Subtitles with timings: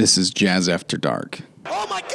[0.00, 1.40] This is Jazz After Dark.
[1.66, 2.10] Oh my god!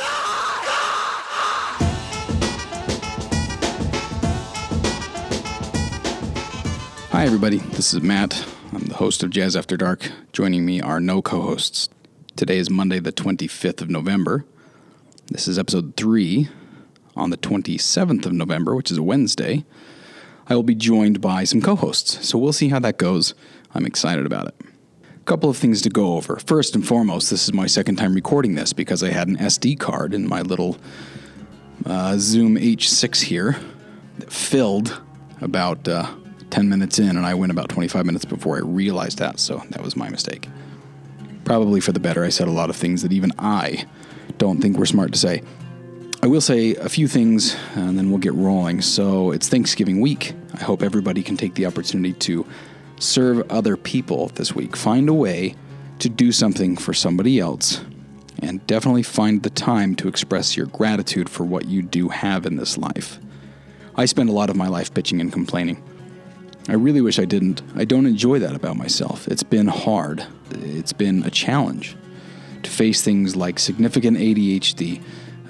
[7.11, 7.57] Hi, everybody.
[7.57, 8.43] This is Matt.
[8.73, 10.09] I'm the host of Jazz After Dark.
[10.33, 11.89] Joining me are no co hosts.
[12.35, 14.45] Today is Monday, the 25th of November.
[15.27, 16.49] This is episode three.
[17.15, 19.63] On the 27th of November, which is a Wednesday,
[20.49, 22.27] I will be joined by some co hosts.
[22.27, 23.35] So we'll see how that goes.
[23.75, 24.74] I'm excited about it.
[25.25, 26.35] Couple of things to go over.
[26.35, 29.79] First and foremost, this is my second time recording this because I had an SD
[29.79, 30.77] card in my little
[31.83, 33.57] uh, Zoom H6 here
[34.19, 35.01] that filled
[35.41, 36.13] about uh,
[36.51, 39.81] 10 minutes in, and I went about 25 minutes before I realized that, so that
[39.81, 40.47] was my mistake.
[41.43, 43.85] Probably for the better, I said a lot of things that even I
[44.37, 45.41] don't think were smart to say.
[46.21, 48.81] I will say a few things, and then we'll get rolling.
[48.81, 50.33] So it's Thanksgiving week.
[50.53, 52.45] I hope everybody can take the opportunity to
[52.99, 54.75] serve other people this week.
[54.75, 55.55] Find a way
[55.99, 57.81] to do something for somebody else,
[58.39, 62.57] and definitely find the time to express your gratitude for what you do have in
[62.57, 63.19] this life.
[63.95, 65.81] I spend a lot of my life bitching and complaining.
[66.67, 67.61] I really wish I didn't.
[67.75, 69.27] I don't enjoy that about myself.
[69.27, 70.25] It's been hard.
[70.51, 71.95] It's been a challenge
[72.63, 75.01] to face things like significant ADHD,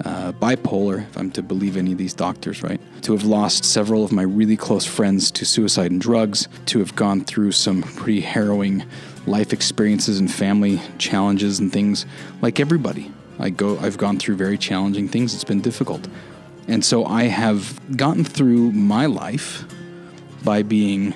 [0.04, 2.80] uh, bipolar, if I'm to believe any of these doctors, right?
[3.02, 6.94] To have lost several of my really close friends to suicide and drugs, to have
[6.94, 8.84] gone through some pretty harrowing
[9.26, 12.06] life experiences and family challenges and things.
[12.42, 13.78] Like everybody, I go.
[13.78, 15.34] I've gone through very challenging things.
[15.34, 16.06] It's been difficult,
[16.68, 19.64] and so I have gotten through my life
[20.44, 21.12] by being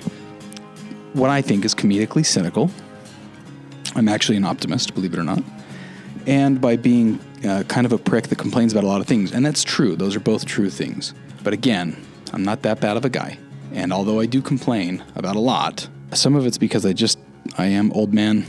[1.13, 2.71] what I think is comedically cynical.
[3.95, 5.43] I'm actually an optimist, believe it or not.
[6.25, 9.31] And by being uh, kind of a prick that complains about a lot of things.
[9.31, 11.13] And that's true, those are both true things.
[11.43, 11.97] But again,
[12.33, 13.37] I'm not that bad of a guy.
[13.73, 17.17] And although I do complain about a lot, some of it's because I just,
[17.57, 18.45] I am old man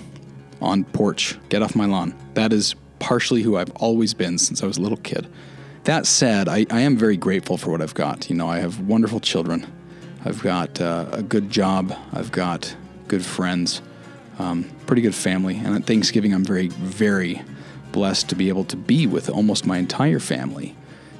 [0.60, 2.14] on porch, get off my lawn.
[2.34, 5.28] That is partially who I've always been since I was a little kid.
[5.84, 8.30] That said, I, I am very grateful for what I've got.
[8.30, 9.66] You know, I have wonderful children.
[10.24, 11.92] I've got uh, a good job.
[12.12, 12.76] I've got
[13.08, 13.82] good friends,
[14.38, 15.56] um, pretty good family.
[15.56, 17.42] And at Thanksgiving, I'm very, very
[17.92, 20.74] blessed to be able to be with almost my entire family,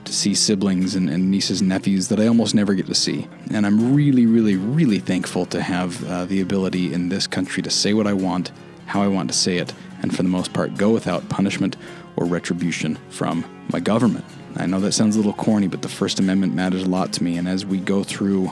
[0.05, 3.29] to see siblings and, and nieces and nephews that I almost never get to see.
[3.53, 7.71] And I'm really, really, really thankful to have uh, the ability in this country to
[7.71, 8.51] say what I want,
[8.87, 11.77] how I want to say it, and for the most part, go without punishment
[12.17, 14.25] or retribution from my government.
[14.57, 17.25] I know that sounds a little corny, but the First Amendment matters a lot to
[17.25, 17.39] me.
[17.39, 18.51] And as we go through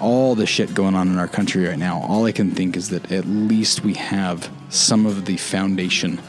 [0.00, 2.90] all the shit going on in our country right now, all I can think is
[2.90, 6.20] that at least we have some of the foundation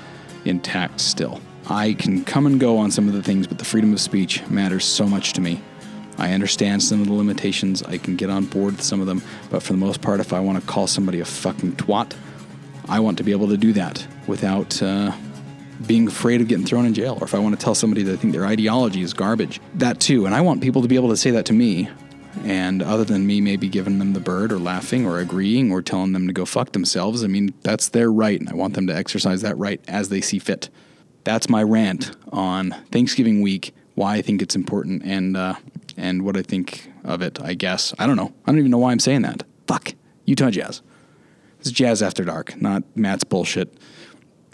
[0.46, 1.42] intact still.
[1.68, 4.46] I can come and go on some of the things, but the freedom of speech
[4.48, 5.62] matters so much to me.
[6.18, 7.84] I understand some of the limitations.
[7.84, 10.32] I can get on board with some of them, but for the most part, if
[10.32, 12.14] I want to call somebody a fucking twat,
[12.88, 15.12] I want to be able to do that without uh,
[15.88, 17.18] being afraid of getting thrown in jail.
[17.20, 20.00] Or if I want to tell somebody that I think their ideology is garbage, that
[20.00, 20.26] too.
[20.26, 21.90] And I want people to be able to say that to me
[22.44, 26.12] and other than me maybe giving them the bird or laughing or agreeing or telling
[26.14, 28.40] them to go fuck themselves, I mean, that's their right.
[28.40, 30.70] And I want them to exercise that right as they see fit.
[31.24, 35.56] That's my rant on Thanksgiving week, why I think it's important and, uh,
[35.98, 37.94] and what I think of it, I guess.
[37.98, 38.34] I don't know.
[38.46, 39.44] I don't even know why I'm saying that.
[39.68, 39.94] Fuck.
[40.26, 40.82] Utah Jazz.
[41.62, 43.76] Is Jazz After Dark, not Matt's bullshit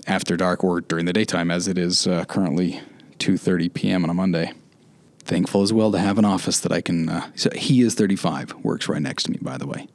[0.08, 2.82] after dark or during the daytime as it is uh, currently
[3.20, 4.04] 2.30 p.m.
[4.04, 4.52] on a Monday
[5.22, 7.10] thankful as well to have an office that I can.
[7.10, 9.88] Uh, so he is 35, works right next to me, by the way.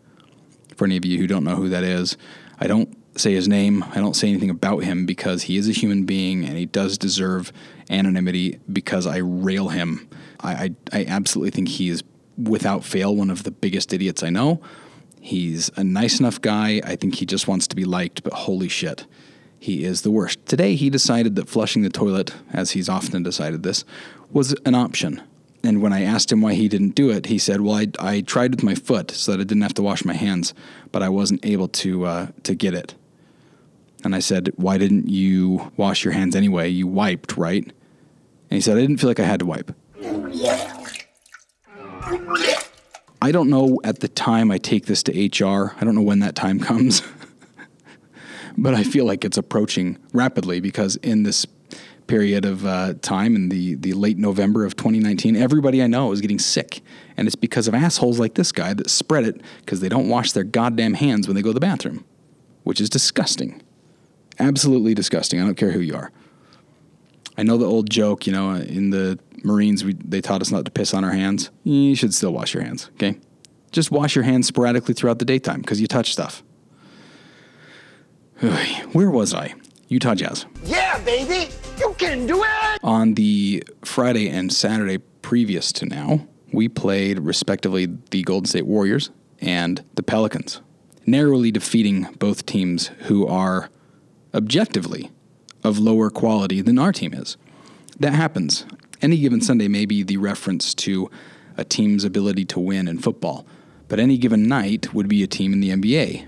[0.77, 2.17] For any of you who don't know who that is,
[2.59, 3.83] I don't say his name.
[3.83, 6.99] I don't say anything about him because he is a human being and he does
[6.99, 7.53] deserve
[7.91, 10.09] anonymity because I rail him.
[10.41, 12.03] I, I, I absolutely think he is,
[12.37, 14.61] without fail, one of the biggest idiots I know.
[15.21, 16.81] He's a nice enough guy.
[16.85, 19.07] I think he just wants to be liked, but holy shit,
[19.59, 20.45] he is the worst.
[20.47, 23.85] Today, he decided that flushing the toilet, as he's often decided this,
[24.31, 25.23] was an option.
[25.63, 28.21] And when I asked him why he didn't do it, he said, "Well, I, I
[28.21, 30.55] tried with my foot so that I didn't have to wash my hands,
[30.93, 32.95] but I wasn't able to uh, to get it."
[34.05, 36.69] And I said, "Why didn't you wash your hands anyway?
[36.69, 37.73] You wiped, right?" And
[38.57, 39.75] he said, "I didn't feel like I had to wipe."
[43.23, 45.75] I don't know at the time I take this to HR.
[45.81, 47.03] I don't know when that time comes.
[48.57, 51.47] But I feel like it's approaching rapidly because in this
[52.07, 56.21] period of uh, time in the, the late November of 2019, everybody I know is
[56.21, 56.81] getting sick.
[57.17, 60.33] And it's because of assholes like this guy that spread it because they don't wash
[60.33, 62.05] their goddamn hands when they go to the bathroom,
[62.65, 63.63] which is disgusting.
[64.39, 65.41] Absolutely disgusting.
[65.41, 66.13] I don't care who you are.
[67.39, 70.65] I know the old joke, you know, in the Marines, we, they taught us not
[70.65, 71.51] to piss on our hands.
[71.65, 73.19] You should still wash your hands, okay?
[73.73, 76.43] Just wash your hands sporadically throughout the daytime because you touch stuff.
[78.93, 79.55] Where was I?
[79.89, 80.47] Utah Jazz.
[80.65, 82.81] Yeah, baby, you can do it.
[82.83, 89.11] On the Friday and Saturday previous to now, we played respectively the Golden State Warriors
[89.41, 90.61] and the Pelicans,
[91.07, 93.71] narrowly defeating both teams who are
[94.35, 95.11] objectively
[95.65, 97.37] of lower quality than our team is.
[97.99, 98.67] That happens.
[99.03, 101.11] Any given Sunday may be the reference to
[101.57, 103.47] a team's ability to win in football,
[103.89, 106.27] but any given night would be a team in the NBA.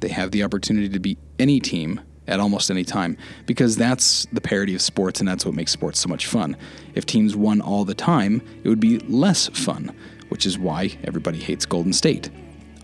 [0.00, 3.16] They have the opportunity to beat any team at almost any time
[3.46, 6.56] because that's the parity of sports and that's what makes sports so much fun.
[6.94, 9.94] If teams won all the time, it would be less fun,
[10.28, 12.30] which is why everybody hates Golden State.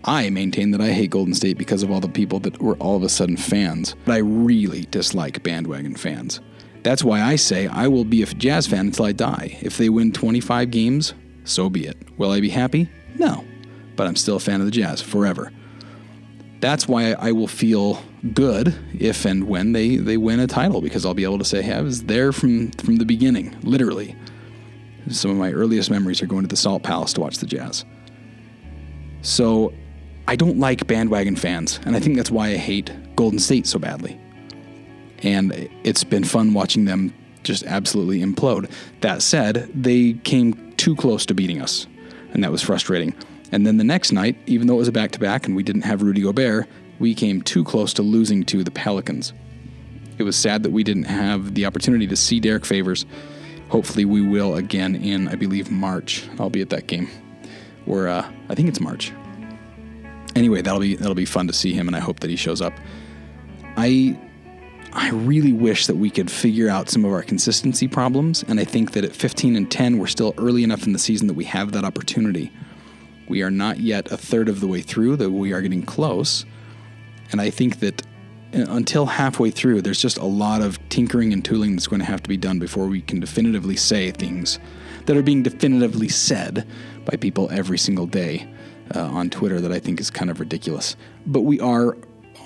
[0.03, 2.95] I maintain that I hate Golden State because of all the people that were all
[2.95, 3.95] of a sudden fans.
[4.05, 6.39] But I really dislike bandwagon fans.
[6.83, 9.57] That's why I say I will be a Jazz fan until I die.
[9.61, 11.13] If they win 25 games,
[11.43, 11.97] so be it.
[12.17, 12.89] Will I be happy?
[13.15, 13.43] No.
[13.97, 15.51] But I'm still a fan of the Jazz forever.
[16.59, 18.01] That's why I will feel
[18.33, 21.61] good if and when they, they win a title because I'll be able to say,
[21.61, 24.15] hey, I was there from, from the beginning, literally.
[25.09, 27.85] Some of my earliest memories are going to the Salt Palace to watch the Jazz.
[29.21, 29.73] So
[30.27, 33.79] I don't like bandwagon fans, and I think that's why I hate Golden State so
[33.79, 34.19] badly.
[35.19, 37.13] And it's been fun watching them
[37.43, 38.69] just absolutely implode.
[39.01, 41.87] That said, they came too close to beating us,
[42.33, 43.13] and that was frustrating.
[43.51, 45.63] And then the next night, even though it was a back to back and we
[45.63, 46.67] didn't have Rudy Gobert,
[46.99, 49.33] we came too close to losing to the Pelicans.
[50.17, 53.05] It was sad that we didn't have the opportunity to see Derrick Favors.
[53.69, 56.27] Hopefully, we will again in, I believe, March.
[56.39, 57.09] I'll be at that game.
[57.85, 59.13] Or uh, I think it's March.
[60.35, 62.61] Anyway, that'll be that'll be fun to see him, and I hope that he shows
[62.61, 62.73] up.
[63.75, 64.17] I
[64.93, 68.63] I really wish that we could figure out some of our consistency problems, and I
[68.63, 71.43] think that at 15 and 10, we're still early enough in the season that we
[71.45, 72.51] have that opportunity.
[73.27, 76.45] We are not yet a third of the way through, though we are getting close.
[77.31, 78.01] And I think that
[78.53, 82.05] uh, until halfway through, there's just a lot of tinkering and tooling that's going to
[82.05, 84.59] have to be done before we can definitively say things
[85.05, 86.67] that are being definitively said
[87.05, 88.49] by people every single day
[88.95, 90.95] uh, on Twitter that I think is kind of ridiculous.
[91.25, 91.97] But we are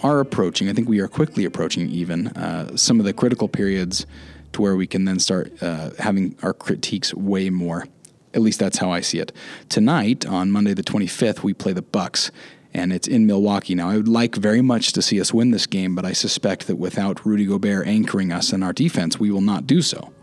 [0.03, 0.67] are approaching.
[0.67, 4.07] I think we are quickly approaching even uh, some of the critical periods
[4.53, 7.85] to where we can then start uh, having our critiques way more.
[8.33, 9.31] At least that's how I see it.
[9.69, 12.31] Tonight on Monday the 25th, we play the Bucks
[12.73, 13.75] and it's in Milwaukee.
[13.75, 16.67] Now, I would like very much to see us win this game, but I suspect
[16.67, 20.13] that without Rudy Gobert anchoring us in our defense, we will not do so.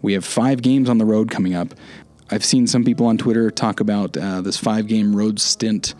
[0.00, 1.74] We have five games on the road coming up.
[2.30, 5.94] I've seen some people on Twitter talk about uh, this five game road stint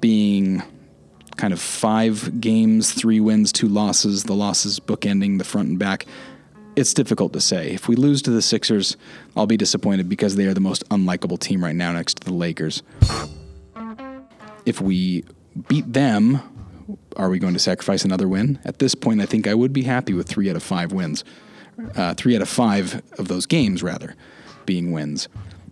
[0.00, 0.62] being
[1.36, 6.06] kind of five games, three wins, two losses, the losses bookending the front and back.
[6.74, 7.70] It's difficult to say.
[7.72, 8.96] If we lose to the Sixers,
[9.36, 12.32] I'll be disappointed because they are the most unlikable team right now next to the
[12.32, 12.82] Lakers
[14.64, 15.24] if we
[15.68, 16.40] beat them,
[17.16, 18.58] are we going to sacrifice another win?
[18.64, 21.24] At this point, I think I would be happy with three out of five wins.
[21.96, 24.14] Uh, three out of five of those games, rather,
[24.66, 25.28] being wins.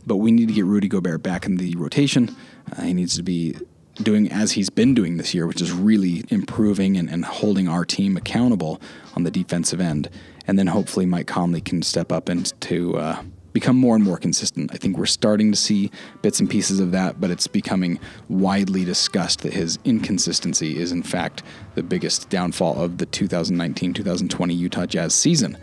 [0.06, 2.34] But we need to get Rudy Gobert back in the rotation.
[2.72, 3.56] Uh, he needs to be
[3.96, 7.84] doing as he's been doing this year, which is really improving and, and holding our
[7.84, 8.80] team accountable
[9.14, 10.08] on the defensive end.
[10.46, 13.22] And then hopefully Mike Conley can step up and to uh,
[13.52, 14.70] become more and more consistent.
[14.72, 15.90] I think we're starting to see
[16.22, 17.98] bits and pieces of that, but it's becoming
[18.28, 21.42] widely discussed that his inconsistency is, in fact,
[21.74, 25.56] the biggest downfall of the 2019 2020 Utah Jazz season.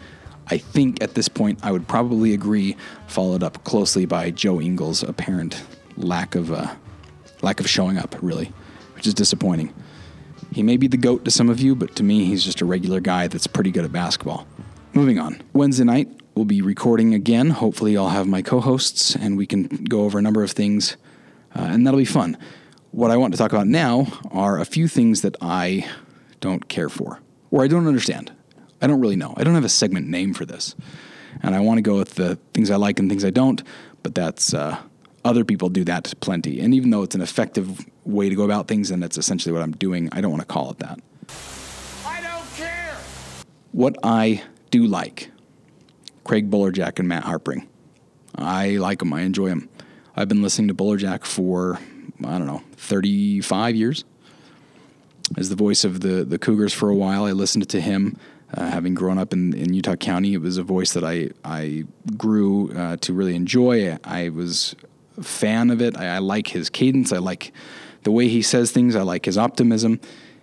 [0.49, 5.03] I think at this point I would probably agree, followed up closely by Joe Ingles'
[5.03, 5.61] apparent
[5.97, 6.73] lack of uh,
[7.41, 8.51] lack of showing up, really,
[8.95, 9.73] which is disappointing.
[10.53, 12.65] He may be the GOAT to some of you, but to me, he's just a
[12.65, 14.47] regular guy that's pretty good at basketball.
[14.97, 15.39] Moving on.
[15.53, 17.51] Wednesday night, we'll be recording again.
[17.51, 20.97] Hopefully, I'll have my co hosts and we can go over a number of things,
[21.55, 22.35] uh, and that'll be fun.
[22.89, 25.87] What I want to talk about now are a few things that I
[26.39, 27.19] don't care for
[27.51, 28.31] or I don't understand.
[28.81, 29.35] I don't really know.
[29.37, 30.73] I don't have a segment name for this.
[31.43, 33.61] And I want to go with the things I like and things I don't,
[34.01, 34.79] but that's uh,
[35.23, 36.59] other people do that plenty.
[36.59, 39.61] And even though it's an effective way to go about things and that's essentially what
[39.61, 40.99] I'm doing, I don't want to call it that.
[42.03, 42.97] I don't care.
[43.73, 45.31] What I do like
[46.23, 47.67] Craig Bullerjack and Matt Harpring.
[48.35, 49.13] I like them.
[49.13, 49.69] I enjoy them.
[50.15, 51.79] I've been listening to Bullerjack for
[52.23, 54.03] I don't know 35 years.
[55.37, 58.17] As the voice of the the Cougars for a while, I listened to him.
[58.53, 61.83] Uh, having grown up in, in Utah County, it was a voice that I I
[62.15, 63.97] grew uh, to really enjoy.
[64.03, 64.75] I was
[65.17, 65.97] a fan of it.
[65.97, 67.11] I, I like his cadence.
[67.11, 67.51] I like
[68.03, 68.95] the way he says things.
[68.95, 69.99] I like his optimism.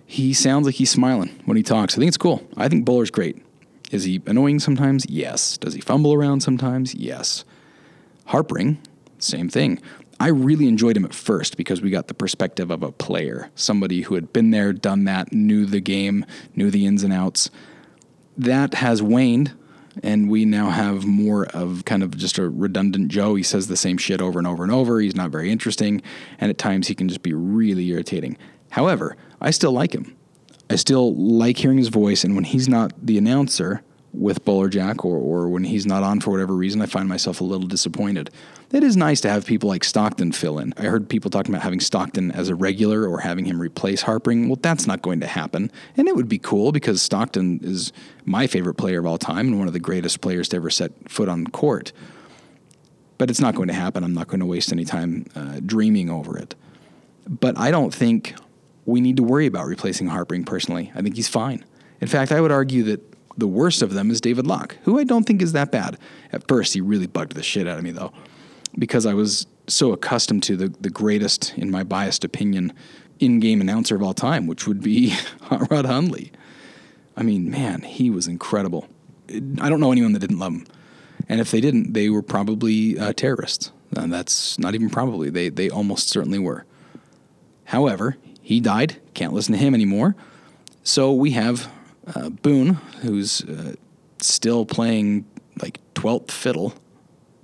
[0.06, 1.94] He sounds like he's smiling when he talks.
[1.94, 2.46] I think it's cool.
[2.56, 3.42] I think Buller's great.
[3.90, 5.06] Is he annoying sometimes?
[5.08, 5.56] Yes.
[5.58, 6.94] Does he fumble around sometimes?
[6.94, 7.44] Yes.
[8.26, 8.78] Harpring,
[9.18, 9.80] same thing.
[10.20, 14.02] I really enjoyed him at first because we got the perspective of a player, somebody
[14.02, 16.24] who had been there, done that, knew the game,
[16.54, 17.50] knew the ins and outs.
[18.36, 19.52] that has waned,
[20.02, 23.34] and we now have more of kind of just a redundant Joe.
[23.34, 25.00] He says the same shit over and over and over.
[25.00, 26.02] He's not very interesting,
[26.38, 28.36] and at times he can just be really irritating.
[28.70, 30.13] However, I still like him.
[30.70, 33.82] I still like hearing his voice, and when he's not the announcer
[34.14, 37.44] with Bullerjack or, or when he's not on for whatever reason, I find myself a
[37.44, 38.30] little disappointed.
[38.72, 40.72] It is nice to have people like Stockton fill in.
[40.76, 44.48] I heard people talking about having Stockton as a regular or having him replace Harpring.
[44.48, 45.70] Well, that's not going to happen.
[45.96, 47.92] And it would be cool because Stockton is
[48.24, 50.92] my favorite player of all time and one of the greatest players to ever set
[51.08, 51.92] foot on court.
[53.18, 54.02] But it's not going to happen.
[54.02, 56.54] I'm not going to waste any time uh, dreaming over it.
[57.28, 58.34] But I don't think
[58.86, 60.92] we need to worry about replacing Harpring personally.
[60.94, 61.64] I think he's fine.
[62.00, 65.04] In fact, I would argue that the worst of them is David Locke, who I
[65.04, 65.98] don't think is that bad.
[66.32, 68.12] At first, he really bugged the shit out of me, though,
[68.78, 72.72] because I was so accustomed to the, the greatest, in my biased opinion,
[73.18, 75.14] in game announcer of all time, which would be
[75.70, 76.32] Rod Hundley.
[77.16, 78.88] I mean, man, he was incredible.
[79.30, 80.66] I don't know anyone that didn't love him.
[81.28, 83.72] And if they didn't, they were probably uh, terrorists.
[83.96, 85.30] And that's not even probably.
[85.30, 86.66] They, they almost certainly were.
[87.64, 89.00] However, he died.
[89.14, 90.14] Can't listen to him anymore.
[90.84, 91.72] So we have
[92.14, 93.74] uh, Boone, who's uh,
[94.20, 95.24] still playing
[95.60, 96.74] like 12th fiddle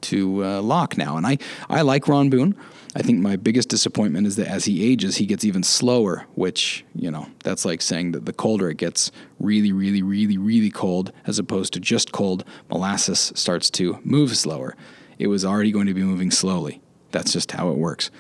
[0.03, 1.17] to uh, Locke now.
[1.17, 1.39] And I,
[1.71, 2.55] I like Ron Boone.
[2.95, 6.85] I think my biggest disappointment is that as he ages, he gets even slower, which,
[6.95, 11.13] you know, that's like saying that the colder it gets, really, really, really, really cold,
[11.27, 14.77] as opposed to just cold, molasses starts to move slower.
[15.19, 16.83] It was already going to be moving slowly.
[17.13, 18.11] That's just how it works.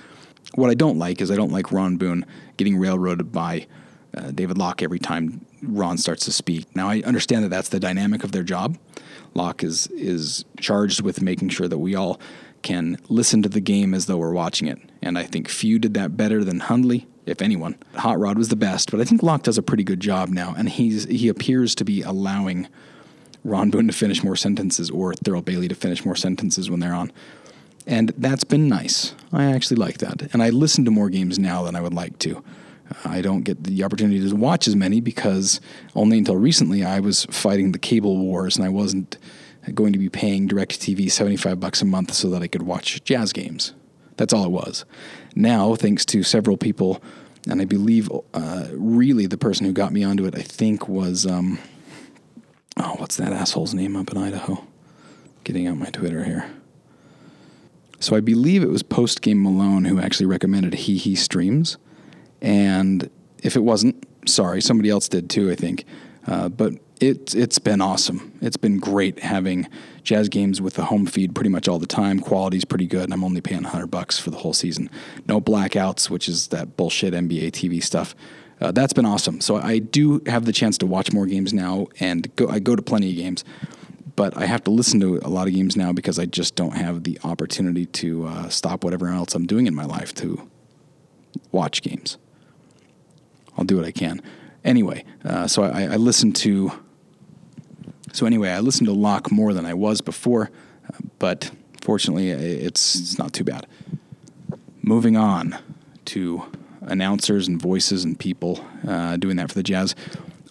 [0.54, 3.66] What I don't like is I don't like Ron Boone getting railroaded by
[4.14, 6.74] uh, David Locke every time Ron starts to speak.
[6.74, 8.78] Now I understand that that's the dynamic of their job.
[9.34, 12.20] Locke is is charged with making sure that we all
[12.62, 15.94] can listen to the game as though we're watching it, and I think few did
[15.94, 17.76] that better than Hundley, if anyone.
[17.94, 20.54] Hot Rod was the best, but I think Locke does a pretty good job now,
[20.56, 22.68] and he's he appears to be allowing
[23.44, 26.94] Ron Boone to finish more sentences or Thurl Bailey to finish more sentences when they're
[26.94, 27.12] on.
[27.90, 29.16] And that's been nice.
[29.32, 30.32] I actually like that.
[30.32, 32.42] And I listen to more games now than I would like to.
[33.04, 35.60] I don't get the opportunity to watch as many because
[35.96, 39.18] only until recently I was fighting the cable wars and I wasn't
[39.74, 43.32] going to be paying DirecTV 75 bucks a month so that I could watch jazz
[43.32, 43.74] games.
[44.16, 44.84] That's all it was.
[45.34, 47.02] Now, thanks to several people,
[47.48, 51.26] and I believe uh, really the person who got me onto it, I think was,
[51.26, 51.58] um,
[52.76, 54.64] oh, what's that asshole's name up in Idaho?
[55.42, 56.50] Getting out my Twitter here.
[58.00, 61.76] So I believe it was Post Game Malone who actually recommended HeheStreams.
[62.40, 63.10] And
[63.42, 65.84] if it wasn't, sorry, somebody else did too, I think.
[66.26, 68.38] Uh, but it's it's been awesome.
[68.42, 69.66] It's been great having
[70.02, 72.20] jazz games with the home feed pretty much all the time.
[72.20, 74.90] Quality's pretty good, and I'm only paying 100 bucks for the whole season.
[75.26, 78.14] No blackouts, which is that bullshit NBA TV stuff.
[78.60, 79.40] Uh, that's been awesome.
[79.40, 82.76] So I do have the chance to watch more games now, and go, I go
[82.76, 83.44] to plenty of games.
[84.16, 86.74] But I have to listen to a lot of games now because I just don't
[86.74, 90.48] have the opportunity to uh, stop whatever else I'm doing in my life to
[91.52, 92.18] watch games.
[93.56, 94.22] I'll do what I can.
[94.64, 96.72] Anyway, uh, so I, I to.
[98.12, 100.50] So anyway, I listened to Locke more than I was before,
[101.18, 101.50] but
[101.80, 103.66] fortunately, it's it's not too bad.
[104.82, 105.56] Moving on
[106.06, 106.42] to
[106.80, 109.94] announcers and voices and people uh, doing that for the Jazz.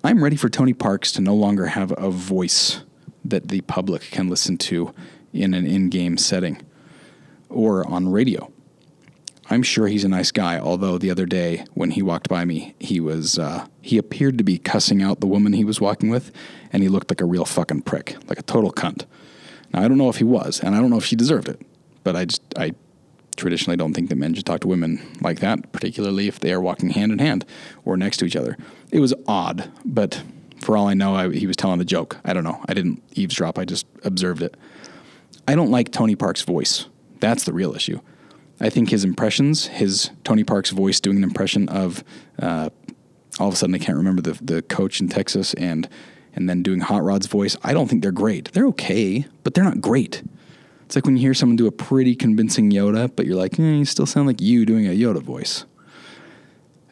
[0.03, 2.81] I'm ready for Tony Parks to no longer have a voice
[3.25, 4.93] that the public can listen to
[5.33, 6.61] in an in-game setting
[7.49, 8.51] or on radio.
[9.49, 10.59] I'm sure he's a nice guy.
[10.59, 14.43] Although the other day when he walked by me, he was uh, he appeared to
[14.43, 16.31] be cussing out the woman he was walking with,
[16.71, 19.05] and he looked like a real fucking prick, like a total cunt.
[19.73, 21.59] Now I don't know if he was, and I don't know if she deserved it,
[22.03, 22.73] but I just I
[23.37, 26.61] traditionally don't think that men should talk to women like that, particularly if they are
[26.61, 27.45] walking hand in hand
[27.85, 28.55] or next to each other.
[28.91, 30.21] It was odd, but
[30.61, 32.17] for all I know, I, he was telling the joke.
[32.25, 32.63] I don't know.
[32.67, 33.57] I didn't eavesdrop.
[33.57, 34.55] I just observed it.
[35.47, 36.85] I don't like Tony Park's voice.
[37.19, 37.99] That's the real issue.
[38.61, 42.03] I think his impressions, his Tony Park's voice doing an impression of,
[42.41, 42.69] uh,
[43.39, 45.87] all of a sudden I can't remember the the coach in Texas and
[46.35, 47.55] and then doing Hot Rod's voice.
[47.63, 48.51] I don't think they're great.
[48.51, 50.23] They're okay, but they're not great.
[50.85, 53.63] It's like when you hear someone do a pretty convincing Yoda, but you're like, eh,
[53.63, 55.65] you still sound like you doing a Yoda voice.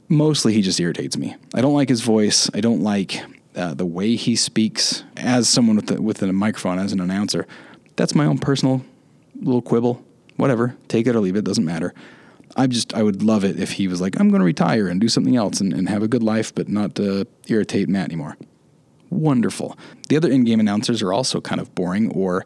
[0.08, 1.36] Mostly, he just irritates me.
[1.54, 2.50] I don't like his voice.
[2.54, 3.22] I don't like
[3.58, 7.48] uh, the way he speaks as someone with the, with a microphone as an announcer.
[7.96, 8.84] That's my own personal
[9.36, 10.04] little quibble
[10.38, 11.94] whatever, take it or leave it, doesn't matter.
[12.56, 15.02] I just I would love it if he was like, I'm going to retire and
[15.02, 18.38] do something else and, and have a good life, but not uh, irritate Matt anymore.
[19.10, 19.78] Wonderful.
[20.10, 22.46] The other in-game announcers are also kind of boring or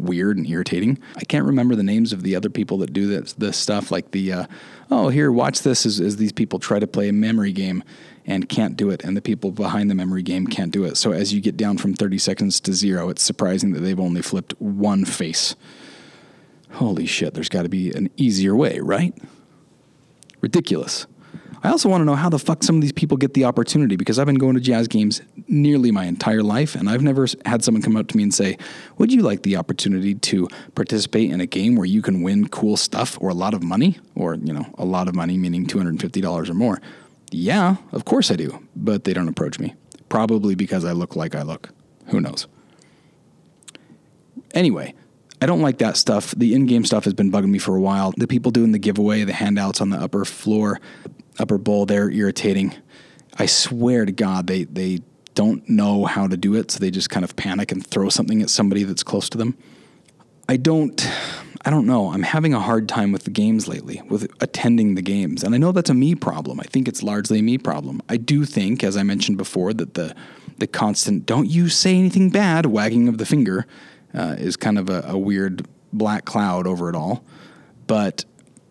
[0.00, 0.98] weird and irritating.
[1.16, 4.10] I can't remember the names of the other people that do this, this stuff, like
[4.10, 4.46] the uh,
[4.90, 7.82] oh here watch this as, as these people try to play a memory game,
[8.26, 10.96] and can't do it, and the people behind the memory game can't do it.
[10.96, 14.22] So as you get down from 30 seconds to zero, it's surprising that they've only
[14.22, 15.56] flipped one face.
[16.72, 19.14] Holy shit, there's got to be an easier way, right?
[20.40, 21.06] Ridiculous.
[21.62, 23.96] I also want to know how the fuck some of these people get the opportunity
[23.96, 27.62] because I've been going to jazz games nearly my entire life and I've never had
[27.62, 28.56] someone come up to me and say,
[28.96, 32.78] Would you like the opportunity to participate in a game where you can win cool
[32.78, 33.98] stuff or a lot of money?
[34.14, 36.80] Or, you know, a lot of money, meaning $250 or more.
[37.30, 39.74] Yeah, of course I do, but they don't approach me.
[40.08, 41.70] Probably because I look like I look.
[42.06, 42.46] Who knows?
[44.52, 44.94] Anyway,
[45.40, 46.34] I don't like that stuff.
[46.36, 48.12] The in game stuff has been bugging me for a while.
[48.16, 50.80] The people doing the giveaway, the handouts on the upper floor,
[51.38, 52.74] upper bowl, they're irritating.
[53.38, 55.00] I swear to God, they, they
[55.34, 58.42] don't know how to do it, so they just kind of panic and throw something
[58.42, 59.56] at somebody that's close to them.
[60.48, 61.06] I don't
[61.62, 62.10] I don't know.
[62.10, 65.44] I'm having a hard time with the games lately, with attending the games.
[65.44, 66.58] And I know that's a me problem.
[66.58, 68.00] I think it's largely a me problem.
[68.08, 70.14] I do think, as I mentioned before, that the
[70.58, 73.66] the constant "don't you say anything bad" wagging of the finger
[74.14, 77.24] uh, is kind of a, a weird black cloud over it all.
[77.86, 78.24] But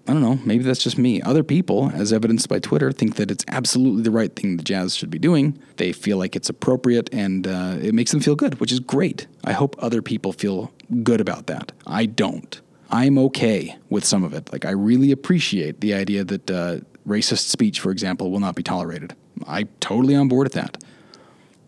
[0.10, 1.22] I don't know, maybe that's just me.
[1.22, 4.96] Other people, as evidenced by Twitter, think that it's absolutely the right thing the Jazz
[4.96, 5.56] should be doing.
[5.78, 9.28] They feel like it's appropriate and uh, it makes them feel good, which is great.
[9.44, 10.72] I hope other people feel
[11.04, 11.74] good about that.
[11.86, 12.60] I don't.
[12.89, 14.51] I'm okay with some of it.
[14.51, 18.63] Like, I really appreciate the idea that uh, racist speech, for example, will not be
[18.63, 19.16] tolerated.
[19.46, 20.84] I'm totally on board with that.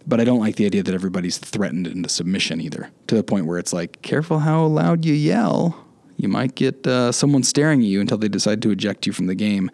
[0.08, 3.46] But I don't like the idea that everybody's threatened into submission either, to the point
[3.46, 5.86] where it's like, careful how loud you yell.
[6.22, 9.28] You might get uh, someone staring at you until they decide to eject you from
[9.28, 9.72] the game.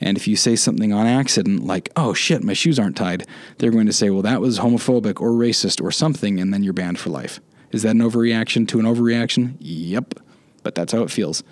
[0.00, 3.26] And if you say something on accident, like, oh shit, my shoes aren't tied,
[3.58, 6.72] they're going to say, well, that was homophobic or racist or something, and then you're
[6.72, 7.40] banned for life.
[7.70, 9.56] Is that an overreaction to an overreaction?
[9.58, 10.20] Yep
[10.62, 11.42] but that's how it feels.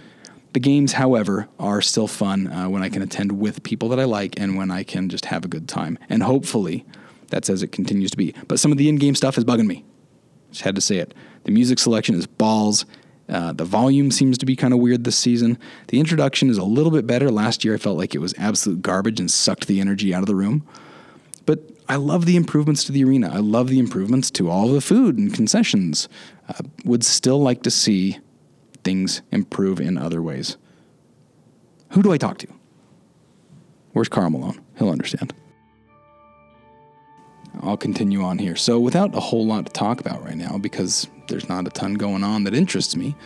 [0.52, 4.04] The games, however, are still fun uh, when I can attend with people that I
[4.04, 5.98] like and when I can just have a good time.
[6.08, 6.86] And hopefully,
[7.28, 8.34] that's as it continues to be.
[8.48, 9.84] But some of the in game stuff is bugging me.
[10.50, 11.12] Just had to say it.
[11.44, 12.86] The music selection is balls.
[13.28, 15.58] Uh, the volume seems to be kind of weird this season.
[15.88, 17.30] The introduction is a little bit better.
[17.30, 20.26] Last year, I felt like it was absolute garbage and sucked the energy out of
[20.26, 20.66] the room.
[21.44, 23.30] But I love the improvements to the arena.
[23.32, 26.08] I love the improvements to all the food and concessions.
[26.48, 28.18] Uh, would still like to see
[28.84, 30.56] things improve in other ways.
[31.90, 32.48] Who do I talk to?
[33.92, 34.60] Where's Karl Malone?
[34.78, 35.34] He'll understand.
[37.62, 38.56] I'll continue on here.
[38.56, 41.94] So, without a whole lot to talk about right now, because there's not a ton
[41.94, 43.16] going on that interests me,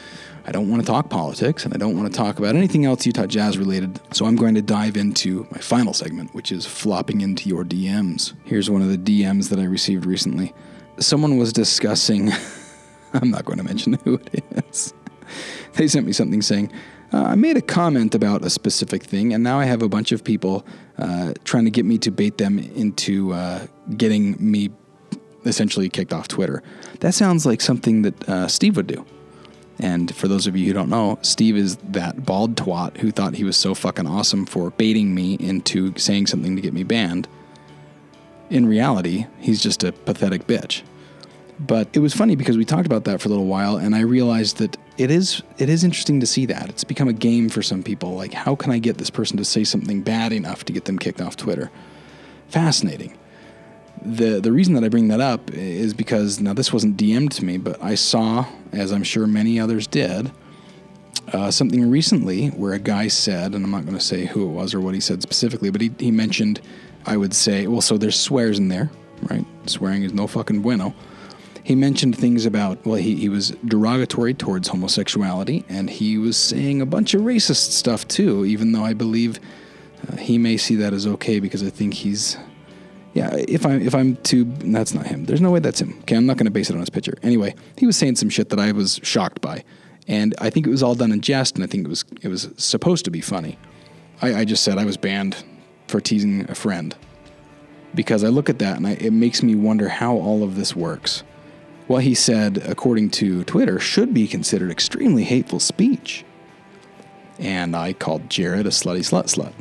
[0.45, 3.07] I don't want to talk politics and I don't want to talk about anything else
[3.07, 4.01] Utah Jazz related.
[4.15, 8.35] So, I'm going to dive into my final segment, which is flopping into your DMs.
[8.45, 10.55] Here's one of the DMs that I received recently.
[10.99, 12.31] Someone was discussing,
[13.13, 14.95] I'm not going to mention who it is.
[15.75, 16.73] they sent me something saying,
[17.13, 20.13] uh, I made a comment about a specific thing, and now I have a bunch
[20.13, 20.65] of people
[20.99, 24.71] uh, trying to get me to bait them into uh, getting me
[25.45, 26.63] essentially kicked off Twitter.
[27.01, 29.05] That sounds like something that uh, Steve would do.
[29.79, 33.35] And for those of you who don't know, Steve is that bald twat who thought
[33.35, 37.27] he was so fucking awesome for baiting me into saying something to get me banned.
[38.49, 40.83] In reality, he's just a pathetic bitch.
[41.67, 44.01] But it was funny because we talked about that for a little while, and I
[44.01, 47.63] realized that it is it is interesting to see that it's become a game for
[47.63, 48.15] some people.
[48.15, 50.99] Like, how can I get this person to say something bad enough to get them
[50.99, 51.71] kicked off Twitter?
[52.49, 53.17] Fascinating.
[54.01, 57.45] the The reason that I bring that up is because now this wasn't DM'd to
[57.45, 60.33] me, but I saw, as I'm sure many others did,
[61.33, 64.53] uh, something recently where a guy said, and I'm not going to say who it
[64.53, 66.61] was or what he said specifically, but he, he mentioned,
[67.07, 68.91] I would say, well, so there's swears in there,
[69.31, 69.47] right?
[69.67, 70.93] Swearing is no fucking bueno
[71.65, 76.81] he mentioned things about, well, he, he was derogatory towards homosexuality, and he was saying
[76.81, 79.39] a bunch of racist stuff too, even though I believe
[80.09, 82.37] uh, he may see that as okay because I think he's.
[83.15, 85.27] Yeah, if I'm if I'm too, that's not him.
[85.27, 85.99] There's no way that's him.
[86.01, 87.15] Okay, I'm not going to base it on his picture.
[87.23, 89.65] Anyway, he was saying some shit that I was shocked by,
[90.09, 92.29] and I think it was all done in jest, and I think it was it
[92.29, 93.59] was supposed to be funny.
[94.23, 95.45] I, I just said I was banned
[95.89, 96.97] for teasing a friend
[97.95, 100.75] because I look at that and I, it makes me wonder how all of this
[100.75, 101.23] works
[101.87, 106.25] what he said, according to Twitter, should be considered extremely hateful speech.
[107.39, 109.53] And I called Jared a slutty slut slut.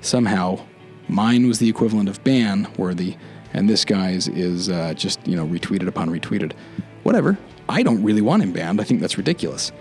[0.00, 0.60] Somehow,
[1.08, 3.16] mine was the equivalent of ban worthy,
[3.52, 6.52] and this guy's is uh, just, you know, retweeted upon retweeted.
[7.02, 7.38] Whatever.
[7.68, 8.80] I don't really want him banned.
[8.80, 9.72] I think that's ridiculous.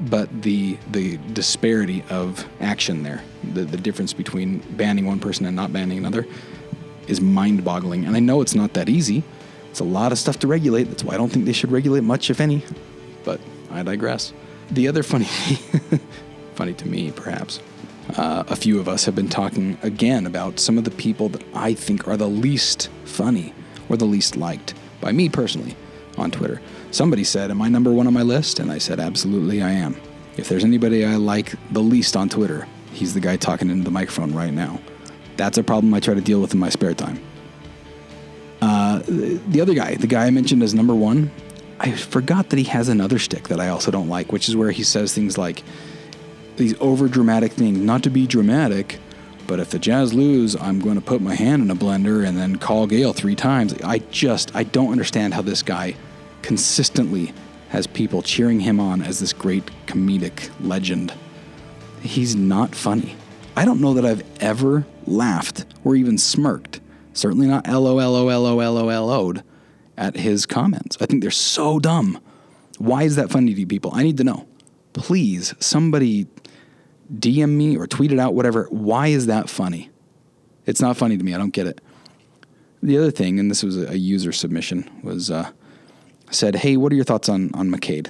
[0.00, 3.22] But the the disparity of action there,
[3.54, 6.26] the, the difference between banning one person and not banning another,
[7.08, 8.04] is mind boggling.
[8.04, 9.22] And I know it's not that easy.
[9.70, 10.84] It's a lot of stuff to regulate.
[10.84, 12.62] That's why I don't think they should regulate much, if any.
[13.24, 14.32] But I digress.
[14.70, 15.24] The other funny,
[16.54, 17.60] funny to me, perhaps,
[18.16, 21.44] uh, a few of us have been talking again about some of the people that
[21.54, 23.52] I think are the least funny
[23.88, 25.76] or the least liked by me personally
[26.16, 26.60] on Twitter.
[26.90, 28.58] Somebody said, Am I number one on my list?
[28.58, 29.96] And I said, Absolutely, I am.
[30.36, 33.90] If there's anybody I like the least on Twitter, he's the guy talking into the
[33.90, 34.80] microphone right now.
[35.36, 37.20] That's a problem I try to deal with in my spare time.
[39.06, 41.30] The other guy, the guy I mentioned as number one,
[41.78, 44.70] I forgot that he has another stick that I also don't like, which is where
[44.70, 45.62] he says things like
[46.56, 48.98] these over dramatic things, not to be dramatic,
[49.46, 52.36] but if the Jazz lose, I'm going to put my hand in a blender and
[52.36, 53.74] then call Gail three times.
[53.84, 55.94] I just, I don't understand how this guy
[56.42, 57.32] consistently
[57.68, 61.12] has people cheering him on as this great comedic legend.
[62.00, 63.16] He's not funny.
[63.56, 66.80] I don't know that I've ever laughed or even smirked,
[67.16, 69.42] certainly not LOLOLOLOLO'd
[69.96, 70.96] at his comments.
[71.00, 72.20] I think they're so dumb.
[72.78, 73.90] Why is that funny to you people?
[73.94, 74.46] I need to know.
[74.92, 76.26] Please, somebody
[77.12, 78.66] DM me or tweet it out, whatever.
[78.70, 79.90] Why is that funny?
[80.66, 81.34] It's not funny to me.
[81.34, 81.80] I don't get it.
[82.82, 85.50] The other thing, and this was a user submission, was uh,
[86.30, 88.08] said, "Hey, what are your thoughts on on McCade?"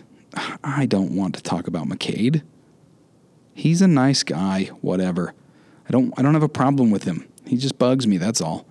[0.64, 2.42] I don't want to talk about McCade.
[3.54, 5.34] He's a nice guy, whatever.
[5.88, 7.28] I don't I don't have a problem with him.
[7.46, 8.66] He just bugs me, that's all.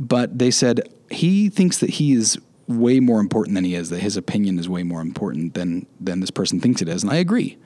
[0.00, 2.36] But they said he thinks that he is
[2.66, 6.18] way more important than he is, that his opinion is way more important than than
[6.18, 7.56] this person thinks it is, and I agree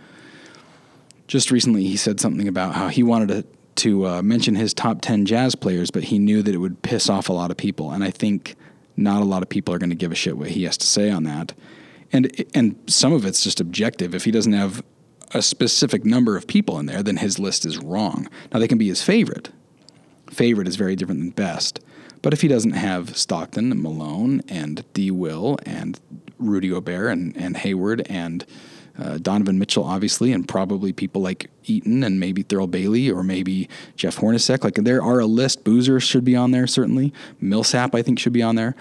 [1.26, 3.44] just recently he said something about how he wanted to
[3.76, 7.08] to uh, mention his top 10 jazz players, but he knew that it would piss
[7.08, 7.90] off a lot of people.
[7.90, 8.54] And I think
[8.96, 10.86] not a lot of people are going to give a shit what he has to
[10.86, 11.52] say on that.
[12.12, 14.14] And, and some of it's just objective.
[14.14, 14.84] If he doesn't have
[15.32, 18.28] a specific number of people in there, then his list is wrong.
[18.52, 19.50] Now, they can be his favorite.
[20.30, 21.80] Favorite is very different than best.
[22.24, 25.10] But if he doesn't have Stockton and Malone and D.
[25.10, 26.00] Will and
[26.38, 28.46] Rudy Gobert and, and Hayward and
[28.98, 33.68] uh, Donovan Mitchell, obviously, and probably people like Eaton and maybe Thurl Bailey or maybe
[33.96, 34.64] Jeff Hornacek.
[34.64, 35.64] Like there are a list.
[35.64, 37.12] Boozer should be on there certainly.
[37.42, 38.74] Millsap I think should be on there.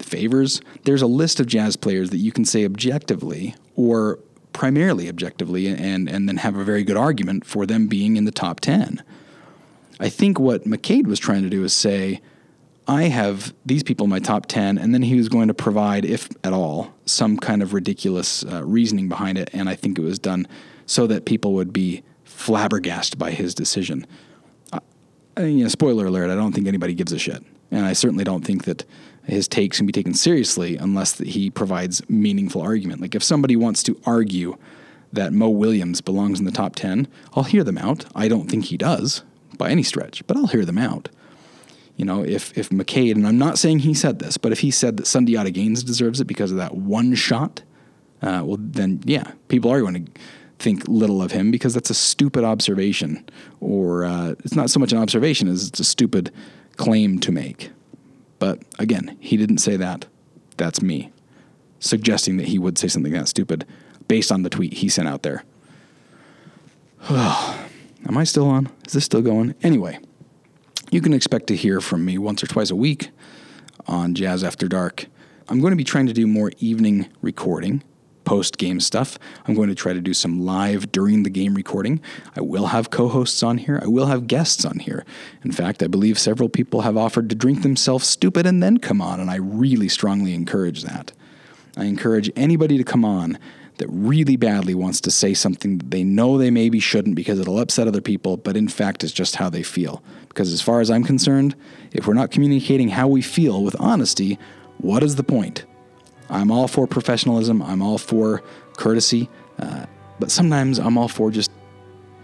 [0.00, 0.60] Favors.
[0.82, 4.18] There's a list of jazz players that you can say objectively or
[4.52, 8.32] primarily objectively and and then have a very good argument for them being in the
[8.32, 9.04] top ten.
[10.00, 12.20] I think what McCade was trying to do is say
[12.88, 16.06] I have these people in my top 10, and then he was going to provide,
[16.06, 19.50] if at all, some kind of ridiculous uh, reasoning behind it.
[19.52, 20.48] And I think it was done
[20.86, 24.06] so that people would be flabbergasted by his decision.
[24.72, 24.80] Uh,
[25.38, 27.44] you know, spoiler alert, I don't think anybody gives a shit.
[27.70, 28.86] And I certainly don't think that
[29.24, 33.02] his takes can be taken seriously unless he provides meaningful argument.
[33.02, 34.56] Like if somebody wants to argue
[35.12, 38.06] that Mo Williams belongs in the top 10, I'll hear them out.
[38.14, 39.24] I don't think he does
[39.58, 41.10] by any stretch, but I'll hear them out
[41.98, 44.70] you know, if if McCade, and I'm not saying he said this, but if he
[44.70, 47.62] said that Sundiata Gaines deserves it because of that one shot,
[48.22, 50.12] uh, well, then yeah, people are going to
[50.60, 53.28] think little of him because that's a stupid observation,
[53.60, 56.32] or uh, it's not so much an observation as it's a stupid
[56.76, 57.72] claim to make.
[58.38, 60.06] But again, he didn't say that.
[60.56, 61.10] That's me
[61.80, 63.64] suggesting that he would say something that stupid
[64.06, 65.42] based on the tweet he sent out there.
[67.10, 68.68] Am I still on?
[68.86, 69.56] Is this still going?
[69.62, 69.98] Anyway
[70.90, 73.10] you can expect to hear from me once or twice a week
[73.86, 75.06] on Jazz After Dark.
[75.48, 77.82] I'm going to be trying to do more evening recording,
[78.24, 79.18] post game stuff.
[79.46, 82.00] I'm going to try to do some live during the game recording.
[82.36, 85.04] I will have co hosts on here, I will have guests on here.
[85.44, 89.00] In fact, I believe several people have offered to drink themselves stupid and then come
[89.02, 91.12] on, and I really strongly encourage that.
[91.76, 93.38] I encourage anybody to come on
[93.78, 97.58] that really badly wants to say something that they know they maybe shouldn't because it'll
[97.58, 100.02] upset other people, but in fact is just how they feel.
[100.28, 101.56] Because as far as I'm concerned,
[101.92, 104.38] if we're not communicating how we feel with honesty,
[104.78, 105.64] what is the point?
[106.30, 108.42] I'm all for professionalism, I'm all for
[108.76, 109.86] courtesy, uh,
[110.20, 111.50] but sometimes I'm all for just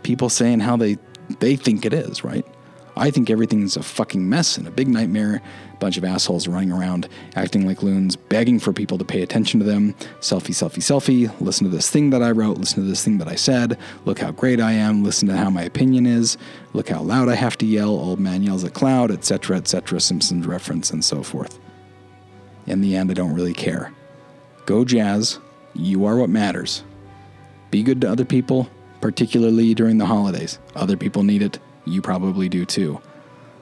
[0.03, 0.99] people saying how they,
[1.41, 2.47] they think it is, right?
[2.97, 5.43] I think everything's a fucking mess and a big nightmare.
[5.81, 9.67] Bunch of assholes running around acting like loons, begging for people to pay attention to
[9.67, 9.95] them.
[10.21, 11.41] Selfie, selfie, selfie.
[11.41, 12.59] Listen to this thing that I wrote.
[12.59, 13.79] Listen to this thing that I said.
[14.05, 15.03] Look how great I am.
[15.03, 16.39] Listen to how my opinion is.
[16.73, 17.91] Look how loud I have to yell.
[17.91, 20.01] Old man yells at cloud, etc., etc.
[20.01, 21.59] Simpsons reference and so forth.
[22.67, 23.93] In the end, I don't really care.
[24.67, 25.41] Go Jazz.
[25.75, 26.85] You are what matters.
[27.73, 30.61] Be good to other people, particularly during the holidays.
[30.77, 31.59] Other people need it.
[31.85, 33.01] You probably do too.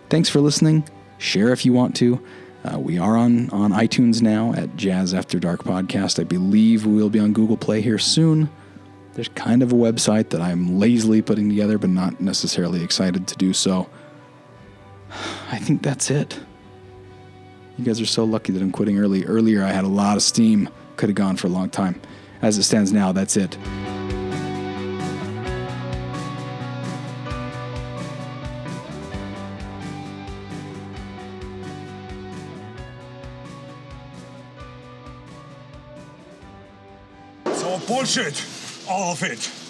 [0.09, 0.89] Thanks for listening.
[1.19, 2.23] Share if you want to.
[2.65, 6.21] Uh, we are on, on iTunes now at Jazz After Dark Podcast.
[6.21, 8.49] I believe we will be on Google Play here soon.
[9.15, 13.37] There's kind of a website that I'm lazily putting together, but not necessarily excited to
[13.37, 13.91] do so.
[15.51, 16.39] I think that's it.
[17.79, 19.25] You guys are so lucky that I'm quitting early.
[19.25, 22.01] Earlier, I had a lot of steam, could have gone for a long time.
[22.43, 23.57] As it stands now, that's it.
[38.03, 38.45] Bullshit.
[38.89, 39.62] All of it.